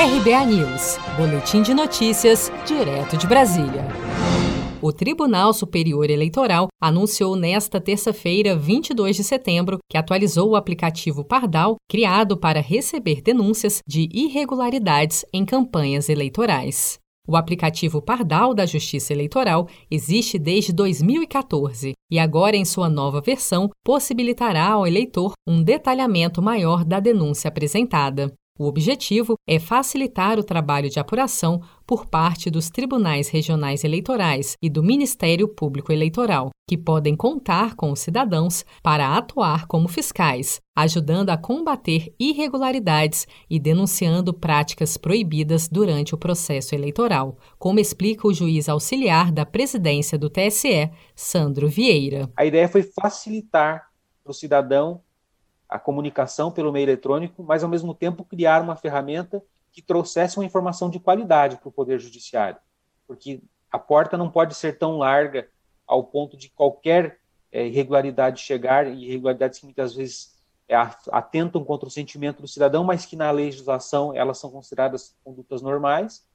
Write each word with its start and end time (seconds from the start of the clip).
RBA 0.00 0.46
News, 0.46 0.96
Boletim 1.16 1.60
de 1.60 1.74
Notícias, 1.74 2.52
direto 2.64 3.16
de 3.16 3.26
Brasília. 3.26 3.84
O 4.80 4.92
Tribunal 4.92 5.52
Superior 5.52 6.08
Eleitoral 6.08 6.68
anunciou 6.80 7.34
nesta 7.34 7.80
terça-feira, 7.80 8.54
22 8.54 9.16
de 9.16 9.24
setembro, 9.24 9.78
que 9.90 9.98
atualizou 9.98 10.50
o 10.50 10.54
aplicativo 10.54 11.24
Pardal, 11.24 11.74
criado 11.90 12.36
para 12.36 12.60
receber 12.60 13.20
denúncias 13.20 13.80
de 13.84 14.08
irregularidades 14.12 15.24
em 15.32 15.44
campanhas 15.44 16.08
eleitorais. 16.08 17.00
O 17.26 17.36
aplicativo 17.36 18.00
Pardal 18.00 18.54
da 18.54 18.64
Justiça 18.66 19.12
Eleitoral 19.12 19.66
existe 19.90 20.38
desde 20.38 20.72
2014 20.72 21.94
e 22.08 22.20
agora, 22.20 22.56
em 22.56 22.64
sua 22.64 22.88
nova 22.88 23.20
versão, 23.20 23.68
possibilitará 23.84 24.68
ao 24.68 24.86
eleitor 24.86 25.32
um 25.44 25.60
detalhamento 25.60 26.40
maior 26.40 26.84
da 26.84 27.00
denúncia 27.00 27.48
apresentada. 27.48 28.32
O 28.58 28.66
objetivo 28.66 29.36
é 29.46 29.60
facilitar 29.60 30.36
o 30.36 30.42
trabalho 30.42 30.90
de 30.90 30.98
apuração 30.98 31.62
por 31.86 32.06
parte 32.06 32.50
dos 32.50 32.68
tribunais 32.68 33.28
regionais 33.28 33.84
eleitorais 33.84 34.56
e 34.60 34.68
do 34.68 34.82
Ministério 34.82 35.46
Público 35.46 35.92
Eleitoral, 35.92 36.50
que 36.68 36.76
podem 36.76 37.14
contar 37.14 37.76
com 37.76 37.92
os 37.92 38.00
cidadãos 38.00 38.64
para 38.82 39.16
atuar 39.16 39.68
como 39.68 39.86
fiscais, 39.86 40.60
ajudando 40.76 41.30
a 41.30 41.36
combater 41.36 42.12
irregularidades 42.18 43.28
e 43.48 43.60
denunciando 43.60 44.34
práticas 44.34 44.96
proibidas 44.96 45.68
durante 45.68 46.12
o 46.12 46.18
processo 46.18 46.74
eleitoral, 46.74 47.38
como 47.60 47.78
explica 47.78 48.26
o 48.26 48.34
juiz 48.34 48.68
auxiliar 48.68 49.30
da 49.30 49.46
presidência 49.46 50.18
do 50.18 50.28
TSE, 50.28 50.90
Sandro 51.14 51.68
Vieira. 51.68 52.28
A 52.36 52.44
ideia 52.44 52.68
foi 52.68 52.82
facilitar 52.82 53.86
o 54.24 54.32
cidadão 54.32 55.00
a 55.68 55.78
comunicação 55.78 56.50
pelo 56.50 56.72
meio 56.72 56.84
eletrônico, 56.84 57.42
mas 57.42 57.62
ao 57.62 57.68
mesmo 57.68 57.94
tempo 57.94 58.24
criar 58.24 58.62
uma 58.62 58.76
ferramenta 58.76 59.42
que 59.70 59.82
trouxesse 59.82 60.38
uma 60.38 60.46
informação 60.46 60.88
de 60.88 60.98
qualidade 60.98 61.56
para 61.56 61.68
o 61.68 61.72
Poder 61.72 62.00
Judiciário. 62.00 62.58
Porque 63.06 63.42
a 63.70 63.78
porta 63.78 64.16
não 64.16 64.30
pode 64.30 64.54
ser 64.54 64.78
tão 64.78 64.98
larga 64.98 65.48
ao 65.86 66.04
ponto 66.04 66.36
de 66.36 66.48
qualquer 66.48 67.20
é, 67.52 67.66
irregularidade 67.66 68.40
chegar, 68.40 68.86
irregularidades 68.86 69.58
que 69.58 69.66
muitas 69.66 69.94
vezes 69.94 70.38
é, 70.68 70.74
atentam 71.10 71.64
contra 71.64 71.88
o 71.88 71.90
sentimento 71.90 72.40
do 72.40 72.48
cidadão, 72.48 72.84
mas 72.84 73.04
que 73.04 73.16
na 73.16 73.30
legislação 73.30 74.14
elas 74.14 74.38
são 74.38 74.50
consideradas 74.50 75.16
condutas 75.22 75.62
normais, 75.62 76.26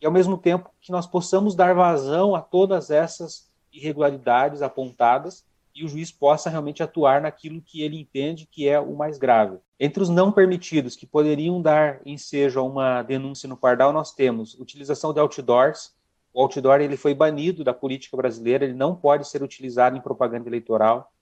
e 0.00 0.06
ao 0.06 0.12
mesmo 0.12 0.36
tempo 0.36 0.70
que 0.80 0.90
nós 0.90 1.06
possamos 1.06 1.54
dar 1.54 1.74
vazão 1.74 2.34
a 2.34 2.40
todas 2.40 2.90
essas 2.90 3.50
irregularidades 3.72 4.60
apontadas 4.60 5.46
e 5.74 5.84
o 5.84 5.88
juiz 5.88 6.12
possa 6.12 6.50
realmente 6.50 6.82
atuar 6.82 7.20
naquilo 7.20 7.62
que 7.62 7.82
ele 7.82 7.98
entende 7.98 8.46
que 8.50 8.68
é 8.68 8.78
o 8.78 8.94
mais 8.94 9.18
grave. 9.18 9.58
Entre 9.78 10.02
os 10.02 10.08
não 10.08 10.30
permitidos 10.30 10.94
que 10.94 11.06
poderiam 11.06 11.60
dar 11.60 12.00
ensejo 12.04 12.60
a 12.60 12.62
uma 12.62 13.02
denúncia 13.02 13.48
no 13.48 13.56
Pardal, 13.56 13.92
nós 13.92 14.12
temos 14.12 14.54
utilização 14.54 15.12
de 15.12 15.20
outdoors. 15.20 15.94
O 16.32 16.42
outdoor 16.42 16.80
ele 16.80 16.96
foi 16.96 17.14
banido 17.14 17.64
da 17.64 17.74
política 17.74 18.16
brasileira, 18.16 18.64
ele 18.64 18.74
não 18.74 18.94
pode 18.94 19.26
ser 19.28 19.42
utilizado 19.42 19.96
em 19.96 20.00
propaganda 20.00 20.48
eleitoral. 20.48 21.12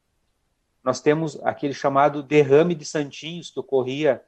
Nós 0.83 1.01
temos 1.01 1.39
aquele 1.43 1.75
chamado 1.75 2.23
derrame 2.23 2.75
de 2.75 2.85
santinhos 2.85 3.51
que 3.51 3.61
ocorria 3.61 4.23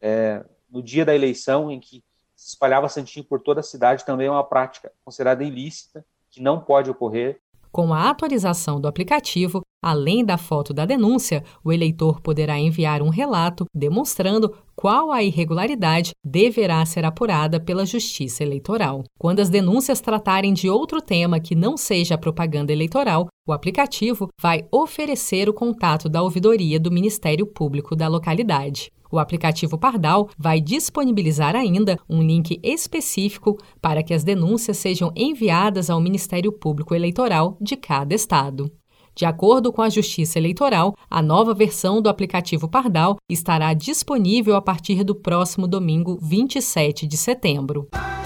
é, 0.00 0.44
no 0.70 0.82
dia 0.82 1.04
da 1.04 1.14
eleição, 1.14 1.70
em 1.70 1.78
que 1.78 2.02
se 2.34 2.48
espalhava 2.48 2.88
santinho 2.88 3.24
por 3.24 3.40
toda 3.40 3.60
a 3.60 3.62
cidade, 3.62 4.04
também 4.04 4.26
é 4.26 4.30
uma 4.30 4.42
prática 4.42 4.90
considerada 5.04 5.44
ilícita, 5.44 6.04
que 6.30 6.40
não 6.40 6.60
pode 6.60 6.90
ocorrer. 6.90 7.40
Com 7.72 7.94
a 7.94 8.10
atualização 8.10 8.80
do 8.80 8.88
aplicativo, 8.88 9.62
além 9.82 10.24
da 10.24 10.36
foto 10.36 10.74
da 10.74 10.84
denúncia, 10.84 11.44
o 11.64 11.72
eleitor 11.72 12.20
poderá 12.20 12.58
enviar 12.58 13.00
um 13.00 13.08
relato 13.08 13.64
demonstrando 13.72 14.52
qual 14.74 15.12
a 15.12 15.22
irregularidade 15.22 16.10
deverá 16.24 16.84
ser 16.84 17.04
apurada 17.04 17.60
pela 17.60 17.86
Justiça 17.86 18.42
Eleitoral. 18.42 19.04
Quando 19.18 19.40
as 19.40 19.48
denúncias 19.48 20.00
tratarem 20.00 20.52
de 20.52 20.68
outro 20.68 21.00
tema 21.00 21.38
que 21.38 21.54
não 21.54 21.76
seja 21.76 22.18
propaganda 22.18 22.72
eleitoral, 22.72 23.28
o 23.46 23.52
aplicativo 23.52 24.28
vai 24.40 24.66
oferecer 24.72 25.48
o 25.48 25.54
contato 25.54 26.08
da 26.08 26.22
ouvidoria 26.22 26.80
do 26.80 26.90
Ministério 26.90 27.46
Público 27.46 27.94
da 27.94 28.08
localidade. 28.08 28.90
O 29.10 29.18
aplicativo 29.18 29.76
Pardal 29.76 30.28
vai 30.38 30.60
disponibilizar 30.60 31.56
ainda 31.56 31.98
um 32.08 32.22
link 32.22 32.60
específico 32.62 33.58
para 33.80 34.02
que 34.02 34.14
as 34.14 34.22
denúncias 34.22 34.76
sejam 34.76 35.12
enviadas 35.16 35.90
ao 35.90 36.00
Ministério 36.00 36.52
Público 36.52 36.94
Eleitoral 36.94 37.56
de 37.60 37.76
cada 37.76 38.14
estado. 38.14 38.70
De 39.14 39.24
acordo 39.24 39.72
com 39.72 39.82
a 39.82 39.88
Justiça 39.88 40.38
Eleitoral, 40.38 40.94
a 41.10 41.20
nova 41.20 41.52
versão 41.52 42.00
do 42.00 42.08
aplicativo 42.08 42.68
Pardal 42.68 43.16
estará 43.28 43.74
disponível 43.74 44.54
a 44.54 44.62
partir 44.62 45.02
do 45.02 45.14
próximo 45.14 45.66
domingo, 45.66 46.18
27 46.22 47.06
de 47.06 47.16
setembro. 47.16 47.88